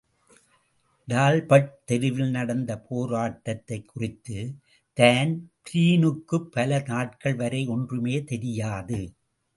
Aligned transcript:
Talbot 1.07 1.67
தெருவில் 1.85 2.29
நடந்த 2.29 2.85
போராட்டத்தைக் 2.89 3.85
குறித்து 3.85 4.55
தான்பிரீனுக்குப் 4.97 6.49
பல 6.51 6.83
நாட்கள் 6.87 7.35
வரை 7.35 7.67
ஒன்றுமே 7.67 8.23
தெரியாது. 8.23 8.99